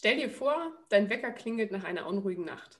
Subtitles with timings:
[0.00, 2.78] Stell dir vor, dein Wecker klingelt nach einer unruhigen Nacht.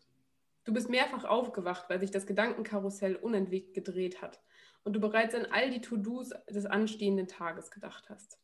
[0.65, 4.41] Du bist mehrfach aufgewacht, weil sich das Gedankenkarussell unentwegt gedreht hat
[4.85, 8.39] und du bereits an all die To-Dos des anstehenden Tages gedacht hast.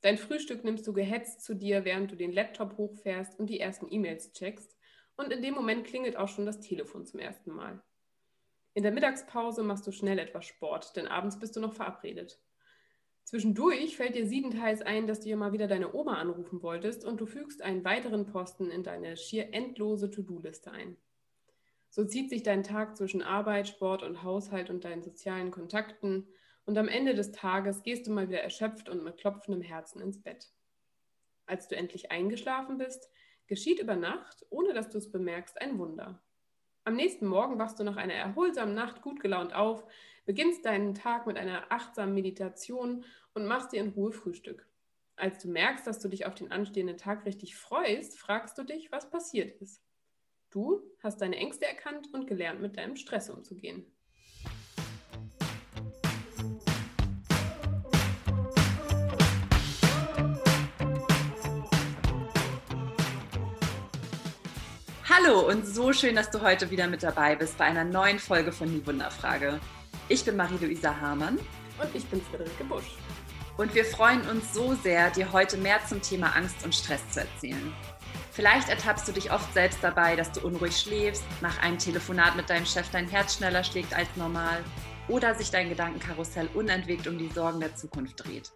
[0.00, 3.92] Dein Frühstück nimmst du gehetzt zu dir, während du den Laptop hochfährst und die ersten
[3.92, 4.74] E-Mails checkst.
[5.18, 7.82] Und in dem Moment klingelt auch schon das Telefon zum ersten Mal.
[8.72, 12.40] In der Mittagspause machst du schnell etwas Sport, denn abends bist du noch verabredet.
[13.24, 17.20] Zwischendurch fällt dir siebenteils ein, dass du ja mal wieder deine Oma anrufen wolltest und
[17.20, 20.96] du fügst einen weiteren Posten in deine schier endlose To-Do-Liste ein.
[21.88, 26.28] So zieht sich dein Tag zwischen Arbeit, Sport und Haushalt und deinen sozialen Kontakten
[26.66, 30.22] und am Ende des Tages gehst du mal wieder erschöpft und mit klopfendem Herzen ins
[30.22, 30.52] Bett.
[31.46, 33.10] Als du endlich eingeschlafen bist,
[33.46, 36.22] geschieht über Nacht, ohne dass du es bemerkst, ein Wunder.
[36.86, 39.84] Am nächsten Morgen wachst du nach einer erholsamen Nacht gut gelaunt auf,
[40.26, 44.68] beginnst deinen Tag mit einer achtsamen Meditation und machst dir in Ruhe Frühstück.
[45.16, 48.92] Als du merkst, dass du dich auf den anstehenden Tag richtig freust, fragst du dich,
[48.92, 49.82] was passiert ist.
[50.50, 53.86] Du hast deine Ängste erkannt und gelernt, mit deinem Stress umzugehen.
[65.16, 68.50] Hallo und so schön, dass du heute wieder mit dabei bist bei einer neuen Folge
[68.50, 69.60] von Die Wunderfrage.
[70.08, 71.38] Ich bin Marie-Louisa Hamann.
[71.80, 72.96] Und ich bin Friederike Busch.
[73.56, 77.20] Und wir freuen uns so sehr, dir heute mehr zum Thema Angst und Stress zu
[77.20, 77.72] erzählen.
[78.32, 82.50] Vielleicht ertappst du dich oft selbst dabei, dass du unruhig schläfst, nach einem Telefonat mit
[82.50, 84.64] deinem Chef dein Herz schneller schlägt als normal
[85.06, 88.50] oder sich dein Gedankenkarussell unentwegt um die Sorgen der Zukunft dreht.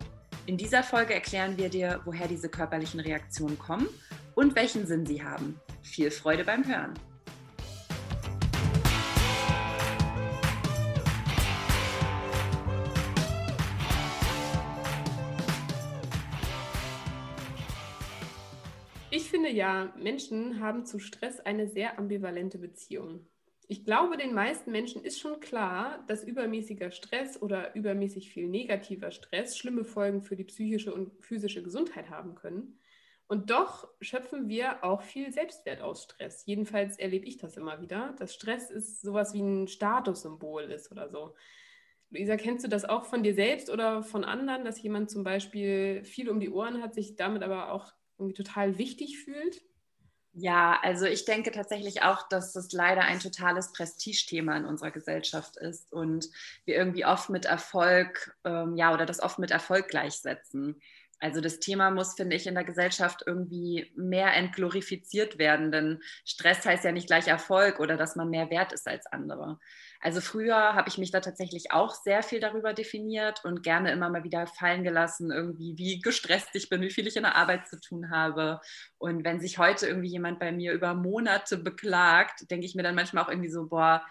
[0.47, 3.87] In dieser Folge erklären wir dir, woher diese körperlichen Reaktionen kommen
[4.39, 5.61] und welchen Sinn sie haben.
[5.83, 6.95] Viel Freude beim Hören.
[19.11, 23.27] Ich finde ja, Menschen haben zu Stress eine sehr ambivalente Beziehung.
[23.67, 29.11] Ich glaube, den meisten Menschen ist schon klar, dass übermäßiger Stress oder übermäßig viel negativer
[29.11, 32.79] Stress schlimme Folgen für die psychische und physische Gesundheit haben können.
[33.29, 36.45] Und doch schöpfen wir auch viel Selbstwert aus Stress.
[36.47, 41.11] Jedenfalls erlebe ich das immer wieder, dass Stress ist sowas wie ein Statussymbol ist oder
[41.11, 41.35] so.
[42.11, 46.03] Luisa, kennst du das auch von dir selbst oder von anderen, dass jemand zum Beispiel
[46.05, 49.63] viel um die Ohren hat, sich damit aber auch irgendwie total wichtig fühlt?
[50.33, 55.57] Ja, also ich denke tatsächlich auch, dass das leider ein totales Prestigethema in unserer Gesellschaft
[55.57, 56.29] ist und
[56.65, 60.81] wir irgendwie oft mit Erfolg, ähm, ja, oder das oft mit Erfolg gleichsetzen.
[61.21, 66.65] Also das Thema muss, finde ich, in der Gesellschaft irgendwie mehr entglorifiziert werden, denn Stress
[66.65, 69.59] heißt ja nicht gleich Erfolg oder dass man mehr wert ist als andere.
[70.01, 74.11] Also früher habe ich mich da tatsächlich auch sehr viel darüber definiert und gerne immer
[74.11, 77.67] mal wieder fallen gelassen, irgendwie wie gestresst ich bin, wie viel ich in der Arbeit
[77.67, 78.61] zu tun habe.
[78.99, 82.95] Und wenn sich heute irgendwie jemand bei mir über Monate beklagt, denke ich mir dann
[82.95, 84.05] manchmal auch irgendwie so, boah,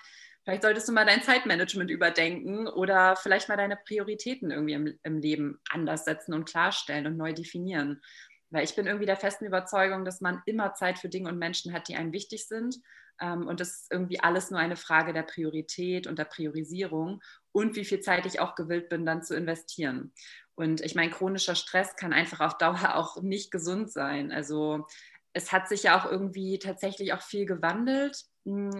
[0.48, 5.18] Vielleicht solltest du mal dein Zeitmanagement überdenken oder vielleicht mal deine Prioritäten irgendwie im, im
[5.20, 8.02] Leben anders setzen und klarstellen und neu definieren.
[8.50, 11.74] Weil ich bin irgendwie der festen Überzeugung, dass man immer Zeit für Dinge und Menschen
[11.74, 12.78] hat, die einem wichtig sind.
[13.20, 17.22] Ähm, und das ist irgendwie alles nur eine Frage der Priorität und der Priorisierung
[17.52, 20.14] und wie viel Zeit ich auch gewillt bin, dann zu investieren.
[20.56, 24.32] Und ich meine, chronischer Stress kann einfach auf Dauer auch nicht gesund sein.
[24.32, 24.88] Also
[25.34, 28.24] es hat sich ja auch irgendwie tatsächlich auch viel gewandelt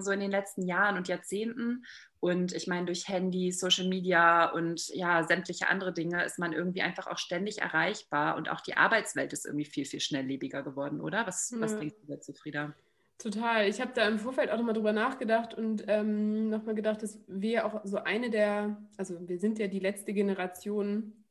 [0.02, 1.86] so in den letzten Jahren und Jahrzehnten.
[2.20, 6.82] Und ich meine, durch Handy, Social Media und ja, sämtliche andere Dinge ist man irgendwie
[6.82, 11.28] einfach auch ständig erreichbar und auch die Arbeitswelt ist irgendwie viel, viel schnelllebiger geworden, oder?
[11.28, 11.60] Was, ja.
[11.62, 12.74] was denkst du dazu, Frieda?
[13.18, 13.68] Total.
[13.68, 17.66] Ich habe da im Vorfeld auch nochmal drüber nachgedacht und ähm, nochmal gedacht, dass wir
[17.66, 21.26] auch so eine der, also wir sind ja die letzte Generation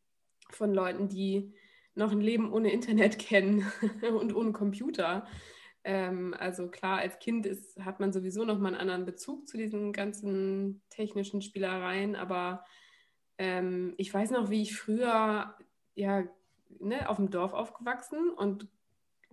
[0.51, 1.55] von Leuten, die
[1.95, 3.71] noch ein Leben ohne Internet kennen
[4.03, 5.27] und ohne Computer.
[5.89, 9.57] Ähm, also klar, als Kind ist, hat man sowieso noch mal einen anderen Bezug zu
[9.57, 12.65] diesen ganzen technischen Spielereien, aber
[13.39, 15.55] ähm, ich weiß noch, wie ich früher
[15.95, 16.25] ja
[16.81, 18.67] ne, auf dem Dorf aufgewachsen und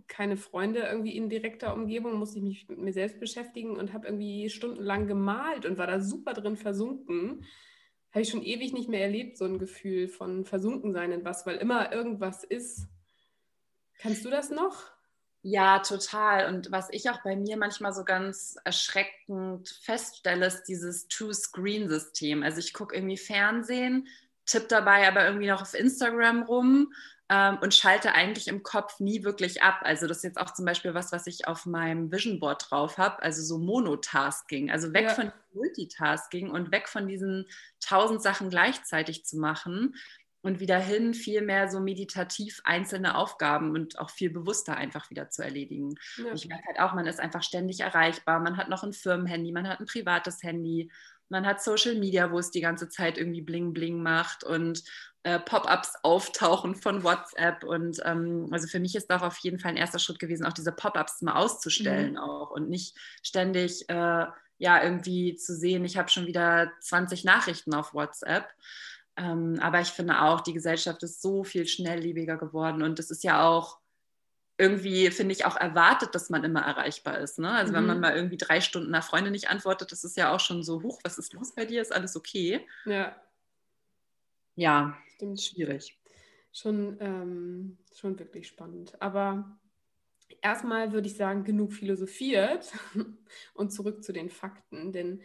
[0.08, 4.06] keine Freunde irgendwie in direkter Umgebung, musste ich mich mit mir selbst beschäftigen und habe
[4.06, 7.46] irgendwie stundenlang gemalt und war da super drin versunken.
[8.12, 11.56] Habe ich schon ewig nicht mehr erlebt, so ein Gefühl von Versunkensein in was, weil
[11.56, 12.90] immer irgendwas ist.
[13.98, 14.93] Kannst du das noch?
[15.46, 16.48] Ja, total.
[16.48, 22.44] Und was ich auch bei mir manchmal so ganz erschreckend feststelle, ist dieses Two-Screen-System.
[22.44, 24.08] Also ich gucke irgendwie Fernsehen,
[24.46, 26.94] tippe dabei aber irgendwie noch auf Instagram rum
[27.28, 29.82] ähm, und schalte eigentlich im Kopf nie wirklich ab.
[29.82, 32.98] Also das ist jetzt auch zum Beispiel was, was ich auf meinem Vision Board drauf
[32.98, 35.10] habe, also so Monotasking, also weg ja.
[35.10, 37.48] von Multitasking und weg von diesen
[37.82, 39.96] tausend Sachen gleichzeitig zu machen
[40.44, 45.30] und wieder hin, viel mehr so meditativ einzelne Aufgaben und auch viel bewusster einfach wieder
[45.30, 45.96] zu erledigen.
[46.18, 46.34] Ja.
[46.34, 48.40] Ich merke halt auch, man ist einfach ständig erreichbar.
[48.42, 50.92] Man hat noch ein Firmenhandy, man hat ein privates Handy,
[51.30, 54.84] man hat Social Media, wo es die ganze Zeit irgendwie bling bling macht und
[55.24, 57.64] äh, Pop-ups auftauchen von WhatsApp.
[57.64, 60.54] Und ähm, also für mich ist auch auf jeden Fall ein erster Schritt gewesen, auch
[60.54, 62.18] diese Pop-ups mal auszustellen mhm.
[62.18, 64.26] auch und nicht ständig äh,
[64.58, 68.50] ja irgendwie zu sehen, ich habe schon wieder 20 Nachrichten auf WhatsApp.
[69.16, 73.24] Ähm, aber ich finde auch, die Gesellschaft ist so viel schnelllebiger geworden und es ist
[73.24, 73.80] ja auch
[74.58, 77.40] irgendwie, finde ich, auch erwartet, dass man immer erreichbar ist.
[77.40, 77.52] Ne?
[77.52, 77.78] Also mhm.
[77.78, 78.02] wenn man mhm.
[78.02, 81.00] mal irgendwie drei Stunden einer Freundin nicht antwortet, das ist ja auch schon so, hoch,
[81.04, 81.82] was ist los bei dir?
[81.82, 82.66] Ist alles okay?
[82.86, 83.16] Ja.
[84.56, 85.42] Ja, Stimmt.
[85.42, 86.00] schwierig.
[86.52, 89.02] Schon, ähm, schon wirklich spannend.
[89.02, 89.58] Aber
[90.42, 92.72] erstmal würde ich sagen, genug philosophiert
[93.56, 94.92] und zurück zu den Fakten.
[94.92, 95.22] Denn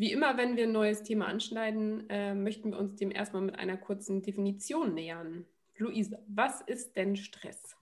[0.00, 3.58] wie immer, wenn wir ein neues Thema anschneiden, äh, möchten wir uns dem erstmal mit
[3.58, 5.44] einer kurzen Definition nähern.
[5.76, 7.76] Luise, was ist denn Stress?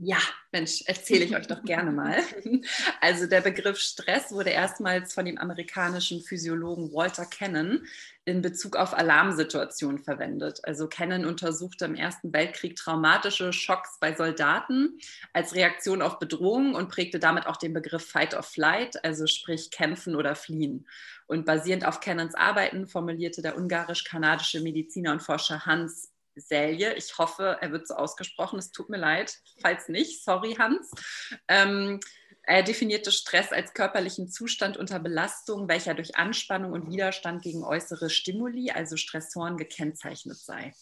[0.00, 0.18] Ja,
[0.52, 2.22] Mensch, erzähle ich euch doch gerne mal.
[3.00, 7.84] Also der Begriff Stress wurde erstmals von dem amerikanischen Physiologen Walter Cannon
[8.24, 10.60] in Bezug auf Alarmsituationen verwendet.
[10.62, 15.00] Also Cannon untersuchte im Ersten Weltkrieg traumatische Schocks bei Soldaten
[15.32, 19.72] als Reaktion auf Bedrohungen und prägte damit auch den Begriff Fight or Flight, also sprich
[19.72, 20.86] kämpfen oder fliehen.
[21.26, 26.94] Und basierend auf Cannons Arbeiten formulierte der ungarisch-kanadische Mediziner und Forscher Hans Selje.
[26.94, 28.58] Ich hoffe, er wird so ausgesprochen.
[28.58, 30.24] Es tut mir leid, falls nicht.
[30.24, 30.90] Sorry, Hans.
[31.48, 32.00] Ähm,
[32.42, 38.08] er definierte Stress als körperlichen Zustand unter Belastung, welcher durch Anspannung und Widerstand gegen äußere
[38.08, 40.72] Stimuli, also Stressoren, gekennzeichnet sei.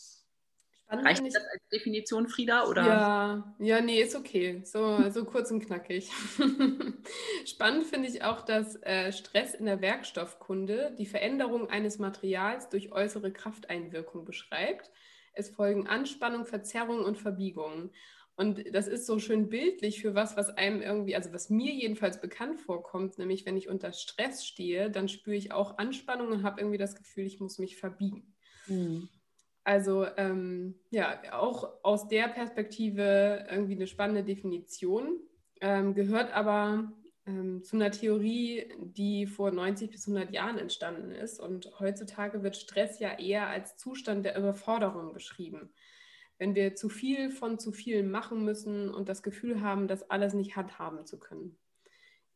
[0.87, 2.67] Spannend Reicht das als Definition, Frieda?
[2.67, 2.87] Oder?
[2.87, 4.63] Ja, ja, nee, ist okay.
[4.65, 6.09] So, so kurz und knackig.
[7.45, 12.93] Spannend finde ich auch, dass äh, Stress in der Werkstoffkunde die Veränderung eines Materials durch
[12.93, 14.93] äußere Krafteinwirkung beschreibt
[15.37, 17.91] es folgen Anspannung, Verzerrung und Verbiegung.
[18.37, 22.21] Und das ist so schön bildlich für was, was einem irgendwie, also was mir jedenfalls
[22.21, 26.61] bekannt vorkommt, nämlich wenn ich unter Stress stehe, dann spüre ich auch Anspannung und habe
[26.61, 28.35] irgendwie das Gefühl, ich muss mich verbiegen.
[28.67, 29.09] Mhm.
[29.65, 35.19] Also ähm, ja, auch aus der Perspektive irgendwie eine spannende Definition,
[35.61, 36.93] ähm, gehört aber
[37.27, 41.41] ähm, zu einer Theorie, die vor 90 bis 100 Jahren entstanden ist.
[41.41, 45.71] Und heutzutage wird Stress ja eher als Zustand der Überforderung beschrieben.
[46.39, 50.35] Wenn wir zu viel von zu viel machen müssen und das Gefühl haben, das alles
[50.35, 51.59] nicht handhaben zu können.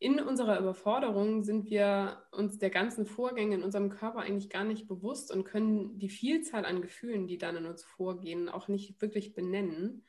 [0.03, 4.89] In unserer Überforderung sind wir uns der ganzen Vorgänge in unserem Körper eigentlich gar nicht
[4.89, 9.35] bewusst und können die Vielzahl an Gefühlen, die dann in uns vorgehen, auch nicht wirklich
[9.35, 10.07] benennen.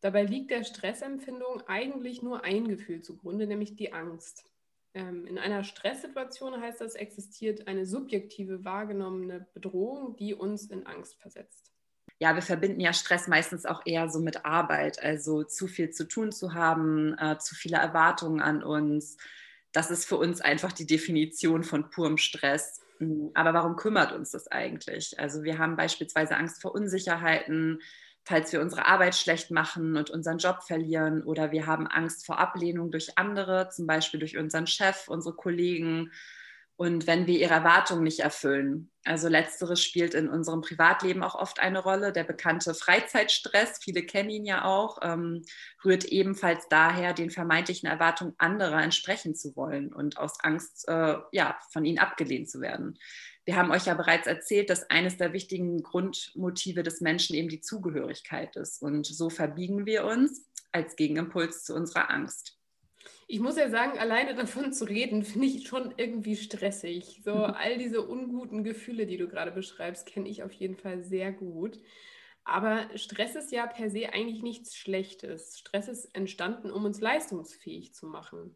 [0.00, 4.44] Dabei liegt der Stressempfindung eigentlich nur ein Gefühl zugrunde, nämlich die Angst.
[4.94, 11.20] Ähm, in einer Stresssituation heißt das, existiert eine subjektive wahrgenommene Bedrohung, die uns in Angst
[11.20, 11.72] versetzt.
[12.18, 16.08] Ja, wir verbinden ja Stress meistens auch eher so mit Arbeit, also zu viel zu
[16.08, 19.18] tun zu haben, äh, zu viele Erwartungen an uns.
[19.72, 22.80] Das ist für uns einfach die Definition von purem Stress.
[23.34, 25.18] Aber warum kümmert uns das eigentlich?
[25.18, 27.82] Also wir haben beispielsweise Angst vor Unsicherheiten,
[28.26, 32.40] falls wir unsere Arbeit schlecht machen und unseren Job verlieren oder wir haben Angst vor
[32.40, 36.10] Ablehnung durch andere, zum Beispiel durch unseren Chef, unsere Kollegen
[36.76, 38.90] und wenn wir ihre Erwartungen nicht erfüllen.
[39.04, 42.12] Also letzteres spielt in unserem Privatleben auch oft eine Rolle.
[42.12, 45.42] Der bekannte Freizeitstress, viele kennen ihn ja auch, ähm,
[45.84, 51.58] rührt ebenfalls daher, den vermeintlichen Erwartungen anderer entsprechen zu wollen und aus Angst, äh, ja,
[51.72, 52.98] von ihnen abgelehnt zu werden.
[53.46, 57.60] Wir haben euch ja bereits erzählt, dass eines der wichtigen Grundmotive des Menschen eben die
[57.60, 58.82] Zugehörigkeit ist.
[58.82, 62.55] Und so verbiegen wir uns als Gegenimpuls zu unserer Angst.
[63.28, 67.22] Ich muss ja sagen, alleine davon zu reden, finde ich schon irgendwie stressig.
[67.24, 71.32] So all diese unguten Gefühle, die du gerade beschreibst, kenne ich auf jeden Fall sehr
[71.32, 71.80] gut.
[72.44, 75.58] Aber Stress ist ja per se eigentlich nichts Schlechtes.
[75.58, 78.54] Stress ist entstanden, um uns leistungsfähig zu machen.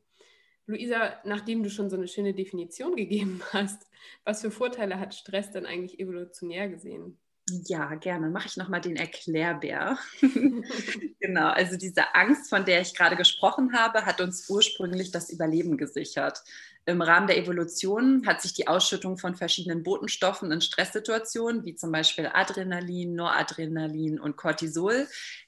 [0.67, 3.91] Luisa, nachdem du schon so eine schöne Definition gegeben hast,
[4.25, 7.19] was für Vorteile hat Stress denn eigentlich evolutionär gesehen?
[7.67, 8.31] Ja, gerne.
[8.31, 9.99] Mache ich nochmal den Erklärbär.
[11.21, 15.77] genau, also diese Angst, von der ich gerade gesprochen habe, hat uns ursprünglich das Überleben
[15.77, 16.43] gesichert.
[16.87, 21.93] Im Rahmen der Evolution hat sich die Ausschüttung von verschiedenen Botenstoffen in Stresssituationen, wie zum
[21.93, 25.07] Beispiel Adrenalin, Noradrenalin und Cortisol,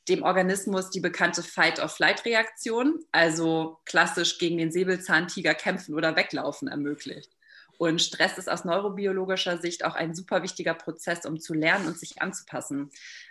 [0.08, 7.30] dem Organismus die bekannte Fight-or-Flight-Reaktion, also klassisch gegen den Säbelzahntiger kämpfen oder weglaufen, ermöglicht.
[7.78, 11.98] Und Stress ist aus neurobiologischer Sicht auch ein super wichtiger Prozess, um zu lernen und
[11.98, 12.90] sich anzupassen.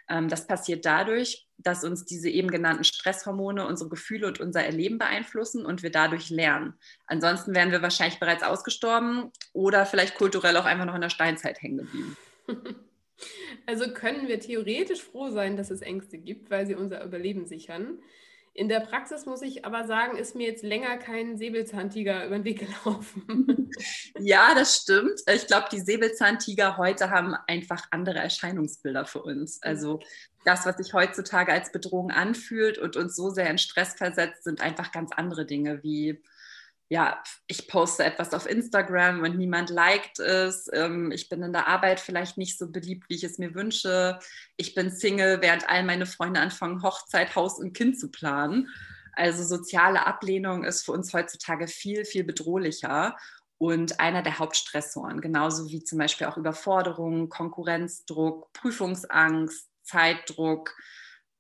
[0.10, 4.98] Ähm, das passiert dadurch, dass uns diese eben genannten Stresshormone unsere Gefühle und unser Erleben
[4.98, 6.74] beeinflussen und wir dadurch lernen.
[7.06, 11.62] Ansonsten wären wir wahrscheinlich bereits ausgestorben oder vielleicht kulturell auch einfach noch in der Steinzeit
[11.62, 12.18] hängen geblieben.
[13.68, 18.00] Also können wir theoretisch froh sein, dass es Ängste gibt, weil sie unser Überleben sichern.
[18.54, 22.44] In der Praxis muss ich aber sagen, ist mir jetzt länger kein Säbelzahntiger über den
[22.44, 23.72] Weg gelaufen.
[24.20, 25.22] Ja, das stimmt.
[25.34, 29.64] Ich glaube, die Säbelzahntiger heute haben einfach andere Erscheinungsbilder für uns.
[29.64, 30.02] Also
[30.44, 34.62] das, was sich heutzutage als Bedrohung anfühlt und uns so sehr in Stress versetzt, sind
[34.62, 36.22] einfach ganz andere Dinge wie
[36.92, 40.70] ja, ich poste etwas auf Instagram und niemand liked es.
[40.74, 44.20] Ähm, ich bin in der Arbeit vielleicht nicht so beliebt, wie ich es mir wünsche.
[44.58, 48.68] Ich bin Single, während all meine Freunde anfangen, Hochzeit, Haus und Kind zu planen.
[49.14, 53.16] Also soziale Ablehnung ist für uns heutzutage viel, viel bedrohlicher
[53.58, 60.76] und einer der Hauptstressoren, genauso wie zum Beispiel auch Überforderung, Konkurrenzdruck, Prüfungsangst, Zeitdruck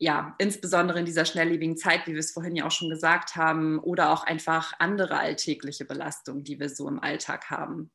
[0.01, 3.77] ja, insbesondere in dieser schnelllebigen Zeit, wie wir es vorhin ja auch schon gesagt haben,
[3.77, 7.91] oder auch einfach andere alltägliche Belastungen, die wir so im Alltag haben.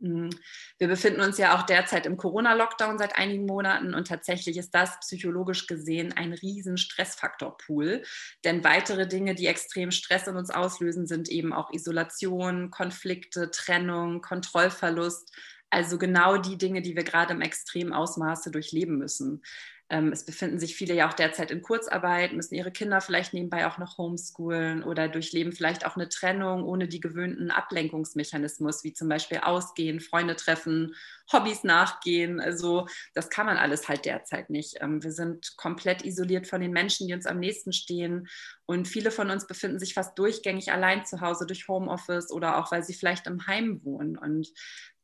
[0.00, 0.30] Mhm.
[0.78, 4.98] Wir befinden uns ja auch derzeit im Corona-Lockdown seit einigen Monaten und tatsächlich ist das
[5.00, 8.02] psychologisch gesehen ein riesen Stressfaktorpool.
[8.44, 14.20] Denn weitere Dinge, die extrem Stress in uns auslösen, sind eben auch Isolation, Konflikte, Trennung,
[14.20, 15.32] Kontrollverlust.
[15.70, 19.42] Also genau die Dinge, die wir gerade im extremen Ausmaße durchleben müssen.
[19.90, 23.66] Ähm, es befinden sich viele ja auch derzeit in Kurzarbeit, müssen ihre Kinder vielleicht nebenbei
[23.66, 29.08] auch noch homeschoolen oder durchleben vielleicht auch eine Trennung ohne die gewöhnten Ablenkungsmechanismus, wie zum
[29.08, 30.94] Beispiel Ausgehen, Freunde treffen,
[31.32, 32.40] Hobbys nachgehen.
[32.40, 34.76] Also das kann man alles halt derzeit nicht.
[34.80, 38.28] Ähm, wir sind komplett isoliert von den Menschen, die uns am nächsten stehen.
[38.66, 42.70] Und viele von uns befinden sich fast durchgängig allein zu Hause durch Homeoffice oder auch,
[42.70, 44.16] weil sie vielleicht im Heim wohnen.
[44.16, 44.48] Und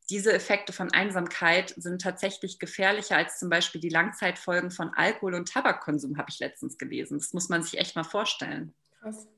[0.08, 5.48] diese Effekte von Einsamkeit sind tatsächlich gefährlicher als zum Beispiel die Langzeitfolgen von Alkohol- und
[5.48, 7.18] Tabakkonsum, habe ich letztens gelesen.
[7.18, 8.74] Das muss man sich echt mal vorstellen.
[9.00, 9.28] Krass.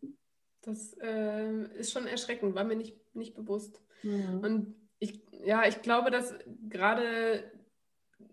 [0.63, 3.81] Das äh, ist schon erschreckend, war mir nicht, nicht bewusst.
[4.03, 4.41] Mhm.
[4.41, 6.35] Und ich, ja, ich glaube, dass
[6.69, 7.51] gerade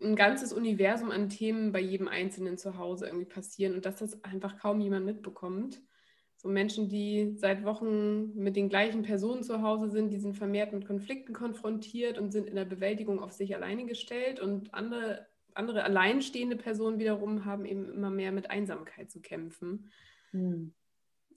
[0.02, 4.24] ein ganzes Universum an Themen bei jedem Einzelnen zu Hause irgendwie passieren und dass das
[4.24, 5.80] einfach kaum jemand mitbekommt
[6.46, 10.74] so Menschen, die seit Wochen mit den gleichen Personen zu Hause sind, die sind vermehrt
[10.74, 14.40] mit Konflikten konfrontiert und sind in der Bewältigung auf sich alleine gestellt.
[14.40, 15.26] Und andere,
[15.56, 19.90] andere alleinstehende Personen wiederum haben eben immer mehr mit Einsamkeit zu kämpfen.
[20.32, 20.72] Hm.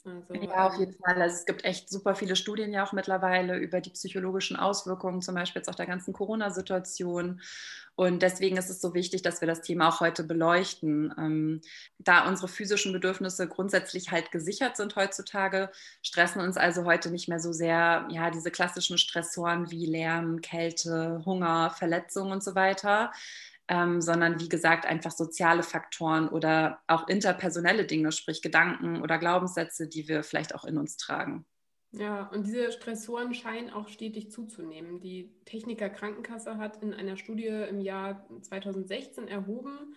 [0.04, 1.20] Also, ja, auf jeden Fall.
[1.20, 5.34] Also es gibt echt super viele Studien ja auch mittlerweile über die psychologischen Auswirkungen, zum
[5.34, 7.40] Beispiel jetzt auch der ganzen Corona-Situation.
[7.94, 11.12] Und deswegen ist es so wichtig, dass wir das Thema auch heute beleuchten.
[11.18, 11.60] Ähm,
[11.98, 15.70] da unsere physischen Bedürfnisse grundsätzlich halt gesichert sind heutzutage,
[16.02, 21.22] stressen uns also heute nicht mehr so sehr ja, diese klassischen Stressoren wie Lärm, Kälte,
[21.26, 23.10] Hunger, Verletzungen und so weiter
[23.68, 29.88] ähm, sondern wie gesagt einfach soziale Faktoren oder auch interpersonelle Dinge, sprich Gedanken oder Glaubenssätze,
[29.88, 31.46] die wir vielleicht auch in uns tragen.
[31.92, 35.00] Ja, und diese Stressoren scheinen auch stetig zuzunehmen.
[35.00, 39.94] Die Techniker Krankenkasse hat in einer Studie im Jahr 2016 erhoben,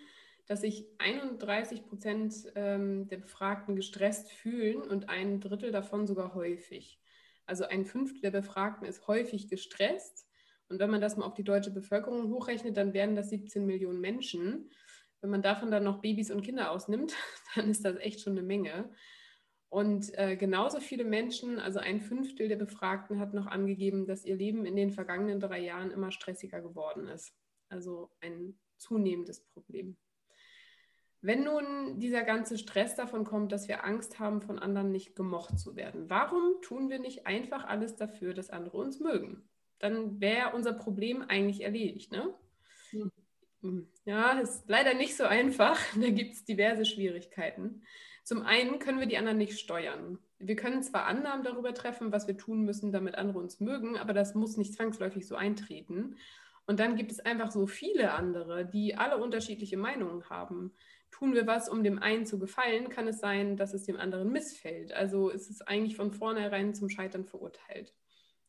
[0.48, 7.00] dass sich 31 Prozent ähm, der Befragten gestresst fühlen und ein Drittel davon sogar häufig.
[7.46, 10.25] Also ein Fünftel der Befragten ist häufig gestresst
[10.72, 14.00] und wenn man das mal auf die deutsche Bevölkerung hochrechnet, dann wären das 17 Millionen
[14.00, 14.72] Menschen.
[15.20, 17.13] Wenn man davon dann noch Babys und Kinder ausnimmt,
[17.56, 18.90] dann ist das echt schon eine Menge.
[19.70, 24.36] Und äh, genauso viele Menschen, also ein Fünftel der Befragten, hat noch angegeben, dass ihr
[24.36, 27.34] Leben in den vergangenen drei Jahren immer stressiger geworden ist.
[27.70, 29.98] Also ein zunehmendes Problem.
[31.22, 35.60] Wenn nun dieser ganze Stress davon kommt, dass wir Angst haben, von anderen nicht gemocht
[35.60, 39.48] zu werden, warum tun wir nicht einfach alles dafür, dass andere uns mögen?
[39.82, 42.12] Dann wäre unser Problem eigentlich erledigt.
[42.12, 42.34] Ne?
[43.62, 43.88] Hm.
[44.06, 45.80] Ja, ist leider nicht so einfach.
[46.00, 47.84] Da gibt es diverse Schwierigkeiten.
[48.24, 50.20] Zum einen können wir die anderen nicht steuern.
[50.38, 54.14] Wir können zwar Annahmen darüber treffen, was wir tun müssen, damit andere uns mögen, aber
[54.14, 56.18] das muss nicht zwangsläufig so eintreten.
[56.66, 60.72] Und dann gibt es einfach so viele andere, die alle unterschiedliche Meinungen haben.
[61.10, 64.32] Tun wir was, um dem einen zu gefallen, kann es sein, dass es dem anderen
[64.32, 64.94] missfällt.
[64.94, 67.94] Also ist es eigentlich von vornherein zum Scheitern verurteilt.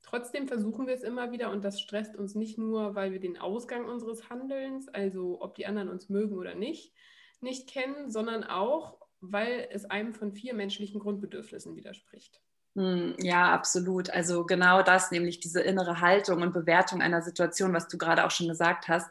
[0.03, 3.39] Trotzdem versuchen wir es immer wieder und das stresst uns nicht nur, weil wir den
[3.39, 6.93] Ausgang unseres Handelns, also ob die anderen uns mögen oder nicht,
[7.41, 12.41] nicht kennen, sondern auch, weil es einem von vier menschlichen Grundbedürfnissen widerspricht.
[12.75, 14.11] Hm, ja, absolut.
[14.11, 18.31] Also genau das, nämlich diese innere Haltung und Bewertung einer Situation, was du gerade auch
[18.31, 19.11] schon gesagt hast,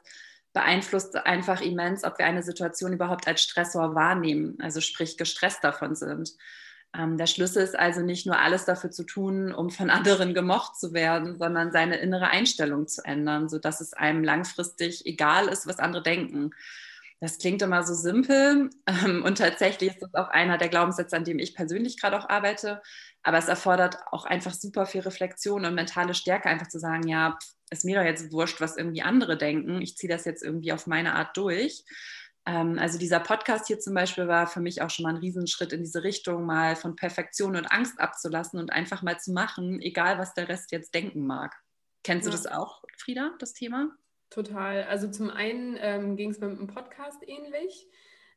[0.54, 5.96] beeinflusst einfach immens, ob wir eine Situation überhaupt als Stressor wahrnehmen, also sprich gestresst davon
[5.96, 6.34] sind.
[6.98, 10.78] Ähm, der Schlüssel ist also nicht nur alles dafür zu tun, um von anderen gemocht
[10.78, 15.80] zu werden, sondern seine innere Einstellung zu ändern, sodass es einem langfristig egal ist, was
[15.80, 16.52] andere denken.
[17.20, 21.24] Das klingt immer so simpel ähm, und tatsächlich ist das auch einer der Glaubenssätze, an
[21.24, 22.82] dem ich persönlich gerade auch arbeite.
[23.22, 27.38] Aber es erfordert auch einfach super viel Reflexion und mentale Stärke, einfach zu sagen, ja,
[27.70, 29.82] ist mir doch jetzt wurscht, was irgendwie andere denken.
[29.82, 31.84] Ich ziehe das jetzt irgendwie auf meine Art durch.
[32.46, 35.74] Ähm, also dieser Podcast hier zum Beispiel war für mich auch schon mal ein Riesenschritt
[35.74, 40.18] in diese Richtung, mal von Perfektion und Angst abzulassen und einfach mal zu machen, egal
[40.18, 41.56] was der Rest jetzt denken mag.
[42.04, 42.32] Kennst ja.
[42.32, 43.92] du das auch, Frieda, das Thema?
[44.32, 44.84] Total.
[44.86, 47.88] Also zum einen ähm, ging es mir mit dem Podcast ähnlich.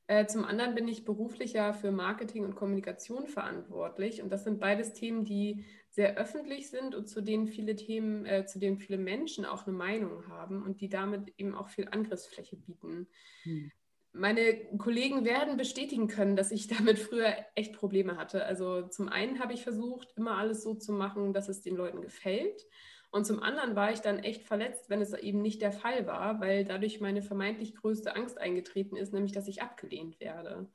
[0.06, 4.20] Äh, zum anderen bin ich beruflich ja für Marketing und Kommunikation verantwortlich.
[4.20, 8.44] Und das sind beides Themen, die sehr öffentlich sind und zu denen viele Themen, äh,
[8.44, 12.56] zu denen viele Menschen auch eine Meinung haben und die damit eben auch viel Angriffsfläche
[12.56, 13.06] bieten.
[13.44, 13.70] Hm
[14.14, 18.44] meine Kollegen werden bestätigen können, dass ich damit früher echt Probleme hatte.
[18.47, 22.00] Also zum einen habe ich versucht, immer alles so zu machen, dass es den Leuten
[22.00, 22.64] gefällt.
[23.11, 26.40] Und zum anderen war ich dann echt verletzt, wenn es eben nicht der Fall war,
[26.40, 30.68] weil dadurch meine vermeintlich größte Angst eingetreten ist, nämlich dass ich abgelehnt werde.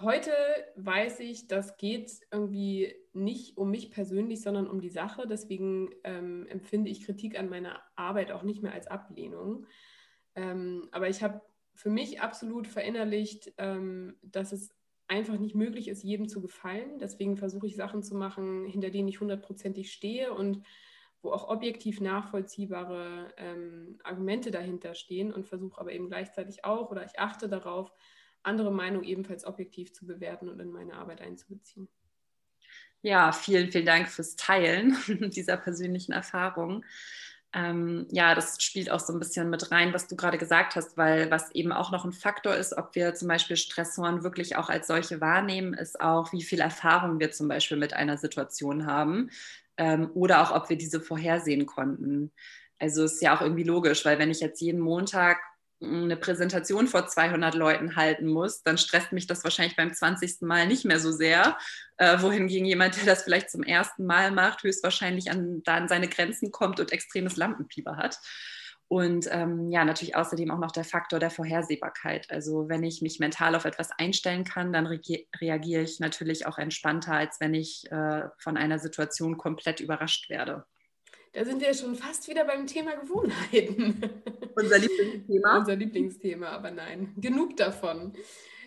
[0.00, 0.32] Heute
[0.76, 5.26] weiß ich, das geht irgendwie nicht um mich persönlich, sondern um die Sache.
[5.26, 9.66] Deswegen ähm, empfinde ich Kritik an meiner Arbeit auch nicht mehr als Ablehnung.
[10.34, 11.42] Ähm, aber ich habe
[11.74, 14.70] für mich absolut verinnerlicht, ähm, dass es
[15.08, 16.98] einfach nicht möglich ist, jedem zu gefallen.
[16.98, 20.64] Deswegen versuche ich Sachen zu machen, hinter denen ich hundertprozentig stehe und
[21.22, 27.04] wo auch objektiv nachvollziehbare ähm, Argumente dahinter stehen und versuche aber eben gleichzeitig auch oder
[27.04, 27.92] ich achte darauf,
[28.42, 31.88] andere Meinungen ebenfalls objektiv zu bewerten und in meine Arbeit einzubeziehen.
[33.02, 34.96] Ja, vielen, vielen Dank fürs Teilen
[35.30, 36.84] dieser persönlichen Erfahrung
[37.54, 40.96] ähm, ja, das spielt auch so ein bisschen mit rein, was du gerade gesagt hast,
[40.96, 44.70] weil was eben auch noch ein Faktor ist, ob wir zum Beispiel Stressoren wirklich auch
[44.70, 49.30] als solche wahrnehmen, ist auch, wie viel Erfahrung wir zum Beispiel mit einer Situation haben
[49.76, 52.32] ähm, oder auch, ob wir diese vorhersehen konnten.
[52.78, 55.38] Also ist ja auch irgendwie logisch, weil wenn ich jetzt jeden Montag
[55.82, 60.42] eine Präsentation vor 200 Leuten halten muss, dann stresst mich das wahrscheinlich beim 20.
[60.42, 61.56] Mal nicht mehr so sehr.
[61.96, 66.50] Äh, wohingegen jemand, der das vielleicht zum ersten Mal macht, höchstwahrscheinlich an, an seine Grenzen
[66.50, 68.18] kommt und extremes Lampenfieber hat.
[68.92, 72.30] Und ähm, ja, natürlich außerdem auch noch der Faktor der Vorhersehbarkeit.
[72.30, 75.00] Also wenn ich mich mental auf etwas einstellen kann, dann re
[75.40, 80.66] reagiere ich natürlich auch entspannter, als wenn ich äh, von einer Situation komplett überrascht werde.
[81.32, 84.02] Da sind wir schon fast wieder beim Thema Gewohnheiten.
[84.54, 85.58] Unser Lieblingsthema.
[85.58, 88.12] Unser Lieblingsthema, aber nein, genug davon.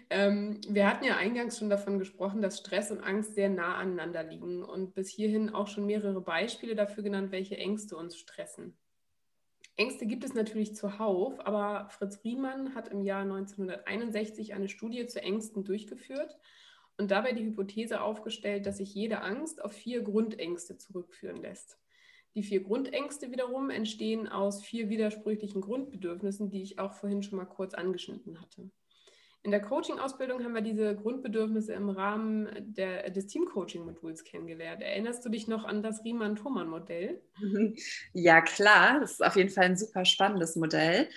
[0.09, 4.23] Ähm, wir hatten ja eingangs schon davon gesprochen, dass Stress und Angst sehr nah aneinander
[4.23, 8.77] liegen und bis hierhin auch schon mehrere Beispiele dafür genannt, welche Ängste uns stressen.
[9.77, 15.21] Ängste gibt es natürlich zuhauf, aber Fritz Riemann hat im Jahr 1961 eine Studie zu
[15.21, 16.37] Ängsten durchgeführt
[16.97, 21.77] und dabei die Hypothese aufgestellt, dass sich jede Angst auf vier Grundängste zurückführen lässt.
[22.35, 27.45] Die vier Grundängste wiederum entstehen aus vier widersprüchlichen Grundbedürfnissen, die ich auch vorhin schon mal
[27.45, 28.69] kurz angeschnitten hatte.
[29.45, 34.81] In der Coaching-Ausbildung haben wir diese Grundbedürfnisse im Rahmen der, des Team-Coaching-Moduls kennengelernt.
[34.81, 37.21] Erinnerst du dich noch an das Riemann-Thomann-Modell?
[38.13, 38.99] Ja, klar.
[38.99, 41.09] Das ist auf jeden Fall ein super spannendes Modell.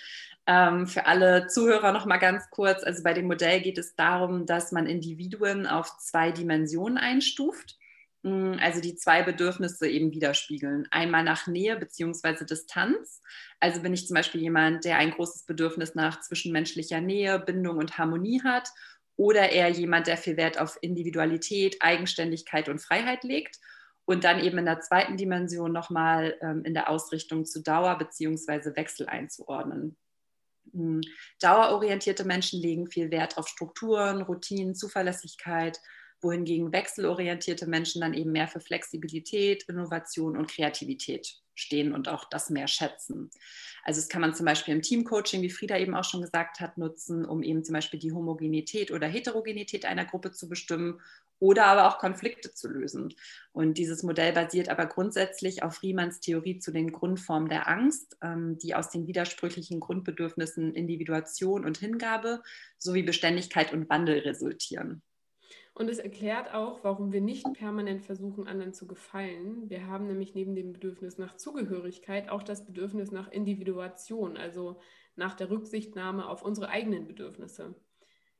[0.46, 2.85] Ähm, für alle Zuhörer noch mal ganz kurz.
[2.85, 7.77] Also bei dem Modell geht es darum, dass man Individuen auf zwei Dimensionen einstuft.
[8.24, 10.88] Also die zwei Bedürfnisse eben widerspiegeln.
[10.90, 12.44] Einmal nach Nähe bzw.
[12.44, 13.22] Distanz.
[13.61, 17.96] Also bin ich zum Beispiel jemand, der ein großes Bedürfnis nach zwischenmenschlicher Nähe, Bindung und
[17.96, 18.68] Harmonie hat.
[19.16, 23.57] Oder eher jemand, der viel Wert auf Individualität, Eigenständigkeit und Freiheit legt.
[24.04, 28.74] Und dann eben in der zweiten Dimension nochmal ähm, in der Ausrichtung zu Dauer bzw.
[28.74, 29.96] Wechsel einzuordnen.
[30.72, 31.02] Hm,
[31.40, 35.78] dauerorientierte Menschen legen viel Wert auf Strukturen, Routinen, Zuverlässigkeit
[36.20, 42.50] wohingegen wechselorientierte Menschen dann eben mehr für Flexibilität, Innovation und Kreativität stehen und auch das
[42.50, 43.31] mehr schätzen.
[43.85, 46.78] Also das kann man zum Beispiel im Teamcoaching, wie Frieda eben auch schon gesagt hat,
[46.78, 51.00] nutzen, um eben zum Beispiel die Homogenität oder Heterogenität einer Gruppe zu bestimmen
[51.40, 53.14] oder aber auch Konflikte zu lösen.
[53.52, 58.59] Und dieses Modell basiert aber grundsätzlich auf Riemanns Theorie zu den Grundformen der Angst, ähm,
[58.59, 62.42] die aus den widersprüchlichen Grundbedürfnissen Individuation und Hingabe
[62.78, 65.02] sowie Beständigkeit und Wandel resultieren.
[65.78, 69.70] Und es erklärt auch, warum wir nicht permanent versuchen, anderen zu gefallen.
[69.70, 74.80] Wir haben nämlich neben dem Bedürfnis nach Zugehörigkeit auch das Bedürfnis nach Individuation, also
[75.14, 77.76] nach der Rücksichtnahme auf unsere eigenen Bedürfnisse.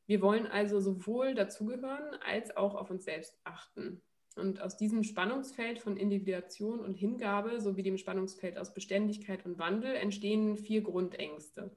[0.07, 4.03] Wir wollen also sowohl dazugehören als auch auf uns selbst achten.
[4.35, 9.95] Und aus diesem Spannungsfeld von Individuation und Hingabe sowie dem Spannungsfeld aus Beständigkeit und Wandel
[9.95, 11.71] entstehen vier Grundängste.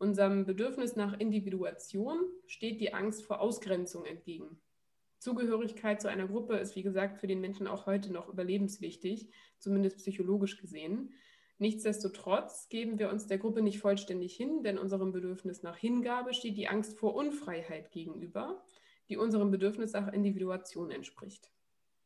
[0.00, 4.58] Unserem Bedürfnis nach Individuation steht die Angst vor Ausgrenzung entgegen.
[5.18, 9.98] Zugehörigkeit zu einer Gruppe ist, wie gesagt, für den Menschen auch heute noch überlebenswichtig, zumindest
[9.98, 11.12] psychologisch gesehen.
[11.58, 16.56] Nichtsdestotrotz geben wir uns der Gruppe nicht vollständig hin, denn unserem Bedürfnis nach Hingabe steht
[16.56, 18.64] die Angst vor Unfreiheit gegenüber,
[19.10, 21.52] die unserem Bedürfnis nach Individuation entspricht.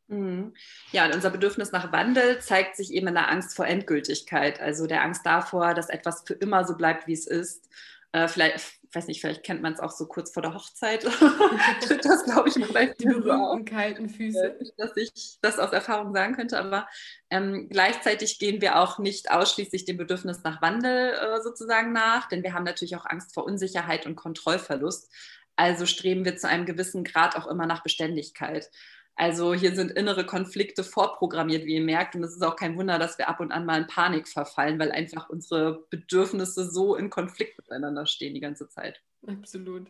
[0.08, 0.54] Mhm.
[0.92, 4.86] Ja, und unser Bedürfnis nach Wandel zeigt sich eben in der Angst vor Endgültigkeit, also
[4.86, 7.68] der Angst davor, dass etwas für immer so bleibt, wie es ist.
[8.12, 11.02] Äh, vielleicht, weiß nicht, vielleicht kennt man es auch so kurz vor der Hochzeit.
[12.02, 14.56] das glaube ich bei die berühmten kalten Füße.
[14.76, 16.86] Dass ich das aus Erfahrung sagen könnte, aber
[17.30, 22.44] ähm, gleichzeitig gehen wir auch nicht ausschließlich dem Bedürfnis nach Wandel äh, sozusagen nach, denn
[22.44, 25.10] wir haben natürlich auch Angst vor Unsicherheit und Kontrollverlust.
[25.56, 28.70] Also streben wir zu einem gewissen Grad auch immer nach Beständigkeit.
[29.16, 32.16] Also hier sind innere Konflikte vorprogrammiert, wie ihr merkt.
[32.16, 34.78] Und es ist auch kein Wunder, dass wir ab und an mal in Panik verfallen,
[34.78, 39.00] weil einfach unsere Bedürfnisse so in Konflikt miteinander stehen die ganze Zeit.
[39.26, 39.88] Absolut.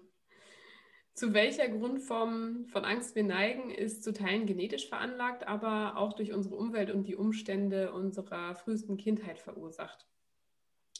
[1.14, 6.33] Zu welcher Grundform von Angst wir neigen, ist zu Teilen genetisch veranlagt, aber auch durch
[6.33, 10.07] unsere Umwelt und die Umstände unserer frühesten Kindheit verursacht.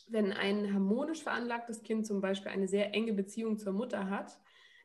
[0.07, 4.39] Wenn ein harmonisch veranlagtes Kind zum Beispiel eine sehr enge Beziehung zur Mutter hat,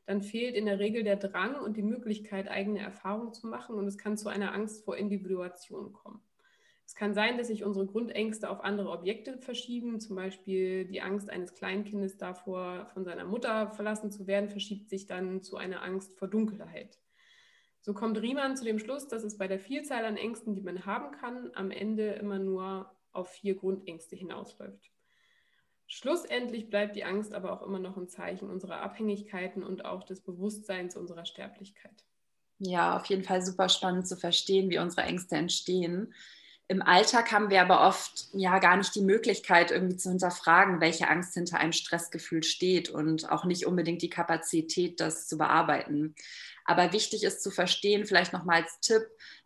[0.10, 3.86] dann fehlt in der Regel der Drang und die Möglichkeit, eigene Erfahrungen zu machen und
[3.86, 6.20] es kann zu einer Angst vor Individuation kommen.
[6.84, 11.30] Es kann sein, dass sich unsere Grundängste auf andere Objekte verschieben, zum Beispiel die Angst
[11.30, 16.18] eines Kleinkindes davor, von seiner Mutter verlassen zu werden, verschiebt sich dann zu einer Angst
[16.18, 16.98] vor Dunkelheit.
[17.80, 20.88] So kommt Riemann zu dem Schluss, dass es bei der Vielzahl an Ängsten, die man
[20.88, 24.90] haben kann, am Ende immer nur auf vier Grundängste hinausläuft.
[25.92, 30.22] Schlussendlich bleibt die Angst aber auch immer noch ein Zeichen unserer Abhängigkeiten und auch des
[30.22, 32.06] Bewusstseins unserer Sterblichkeit.
[32.60, 36.14] Ja, auf jeden Fall super spannend zu verstehen, wie unsere Ängste entstehen.
[36.68, 41.08] Im Alltag haben wir aber oft ja gar nicht die Möglichkeit, irgendwie zu hinterfragen, welche
[41.08, 46.14] Angst hinter einem Stressgefühl steht und auch nicht unbedingt die Kapazität, das zu bearbeiten.
[46.66, 49.02] Aber wichtig ist zu verstehen, vielleicht nochmal als Tipp,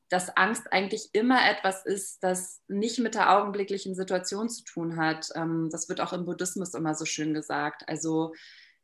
[0.10, 5.30] dass Angst eigentlich immer etwas ist, das nicht mit der augenblicklichen Situation zu tun hat.
[5.36, 7.88] Ähm, das wird auch im Buddhismus immer so schön gesagt.
[7.88, 8.34] Also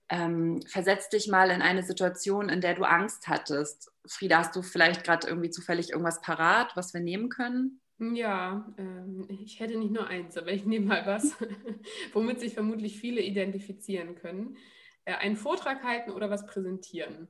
[0.09, 3.91] ähm, versetz dich mal in eine Situation, in der du Angst hattest.
[4.07, 7.79] Frieda, hast du vielleicht gerade irgendwie zufällig irgendwas parat, was wir nehmen können?
[7.99, 11.35] Ja, ähm, ich hätte nicht nur eins, aber ich nehme mal was,
[12.13, 14.57] womit sich vermutlich viele identifizieren können.
[15.05, 17.27] Äh, einen Vortrag halten oder was präsentieren.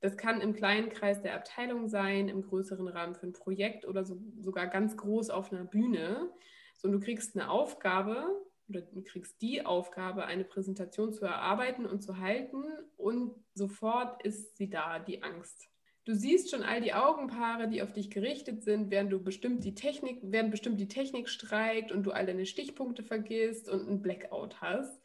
[0.00, 4.04] Das kann im kleinen Kreis der Abteilung sein, im größeren Rahmen für ein Projekt oder
[4.04, 6.30] so, sogar ganz groß auf einer Bühne.
[6.76, 8.26] So, und du kriegst eine Aufgabe
[8.68, 12.64] oder du kriegst die Aufgabe, eine Präsentation zu erarbeiten und zu halten
[12.96, 15.68] und sofort ist sie da, die Angst.
[16.06, 19.74] Du siehst schon all die Augenpaare, die auf dich gerichtet sind, während du bestimmt die
[19.74, 24.62] Technik, während bestimmt die Technik streikt und du all deine Stichpunkte vergisst und einen Blackout
[24.62, 24.98] hast.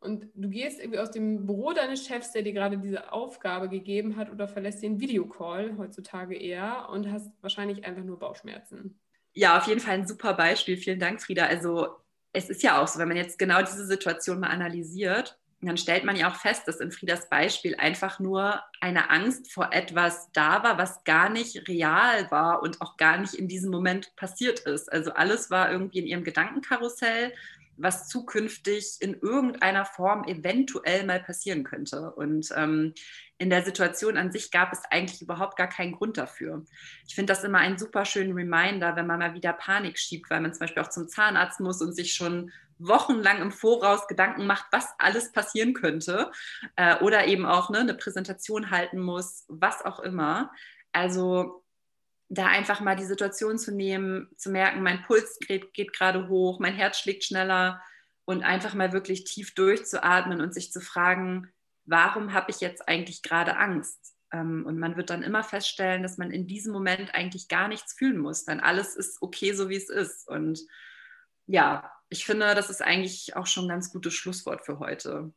[0.00, 4.16] Und du gehst irgendwie aus dem Büro deines Chefs, der dir gerade diese Aufgabe gegeben
[4.16, 9.00] hat, oder verlässt den Videocall heutzutage eher und hast wahrscheinlich einfach nur Bauchschmerzen.
[9.34, 10.76] Ja, auf jeden Fall ein super Beispiel.
[10.76, 11.46] Vielen Dank, Frieda.
[11.46, 11.88] Also
[12.32, 16.04] es ist ja auch so, wenn man jetzt genau diese Situation mal analysiert, dann stellt
[16.04, 20.62] man ja auch fest, dass in Friedas Beispiel einfach nur eine Angst vor etwas da
[20.62, 24.92] war, was gar nicht real war und auch gar nicht in diesem Moment passiert ist.
[24.92, 27.32] Also alles war irgendwie in ihrem Gedankenkarussell
[27.78, 32.10] was zukünftig in irgendeiner Form eventuell mal passieren könnte.
[32.12, 32.92] Und ähm,
[33.38, 36.64] in der Situation an sich gab es eigentlich überhaupt gar keinen Grund dafür.
[37.06, 40.40] Ich finde das immer einen super schönen Reminder, wenn man mal wieder Panik schiebt, weil
[40.40, 44.66] man zum Beispiel auch zum Zahnarzt muss und sich schon wochenlang im Voraus Gedanken macht,
[44.70, 46.30] was alles passieren könnte
[46.76, 50.50] äh, oder eben auch ne, eine Präsentation halten muss, was auch immer.
[50.92, 51.64] Also
[52.28, 56.58] da einfach mal die Situation zu nehmen, zu merken, mein Puls geht, geht gerade hoch,
[56.60, 57.82] mein Herz schlägt schneller
[58.24, 61.50] und einfach mal wirklich tief durchzuatmen und sich zu fragen,
[61.86, 64.14] warum habe ich jetzt eigentlich gerade Angst?
[64.30, 67.94] Ähm, und man wird dann immer feststellen, dass man in diesem Moment eigentlich gar nichts
[67.94, 70.28] fühlen muss, denn alles ist okay, so wie es ist.
[70.28, 70.60] Und
[71.46, 75.32] ja, ich finde, das ist eigentlich auch schon ein ganz gutes Schlusswort für heute.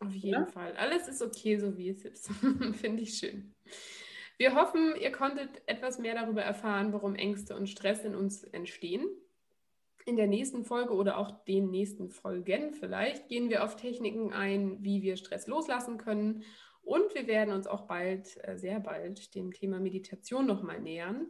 [0.00, 0.46] Auf jeden ja?
[0.46, 0.76] Fall.
[0.76, 2.26] Alles ist okay, so wie es ist.
[2.80, 3.54] finde ich schön.
[4.42, 9.06] Wir hoffen, ihr konntet etwas mehr darüber erfahren, warum Ängste und Stress in uns entstehen.
[10.04, 14.82] In der nächsten Folge oder auch den nächsten Folgen vielleicht gehen wir auf Techniken ein,
[14.82, 16.42] wie wir Stress loslassen können.
[16.82, 21.28] Und wir werden uns auch bald, äh, sehr bald, dem Thema Meditation nochmal nähern.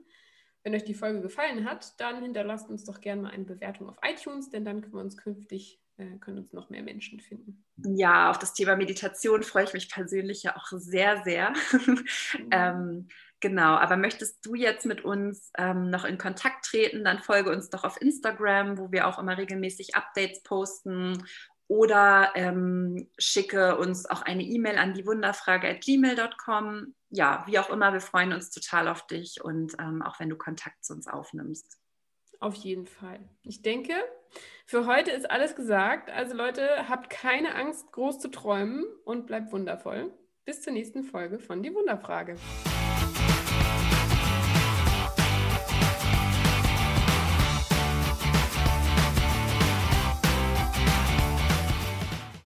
[0.63, 3.99] Wenn euch die Folge gefallen hat, dann hinterlasst uns doch gerne mal eine Bewertung auf
[4.03, 5.82] iTunes, denn dann können wir uns künftig
[6.21, 7.65] können uns noch mehr Menschen finden.
[7.77, 11.53] Ja, auf das Thema Meditation freue ich mich persönlich ja auch sehr, sehr.
[12.33, 12.49] Mhm.
[12.51, 13.09] ähm,
[13.41, 17.69] genau, aber möchtest du jetzt mit uns ähm, noch in Kontakt treten, dann folge uns
[17.69, 21.23] doch auf Instagram, wo wir auch immer regelmäßig Updates posten
[21.69, 26.95] oder ähm, schicke uns auch eine E-Mail an die Wunderfrage at gmail.com.
[27.11, 30.37] Ja, wie auch immer, wir freuen uns total auf dich und ähm, auch wenn du
[30.37, 31.79] Kontakt zu uns aufnimmst.
[32.41, 33.21] Auf jeden Fall.
[33.43, 33.95] Ich denke,
[34.67, 36.11] für heute ist alles gesagt.
[36.11, 40.13] Also Leute, habt keine Angst, groß zu träumen und bleibt wundervoll.
[40.45, 42.37] Bis zur nächsten Folge von Die Wunderfrage.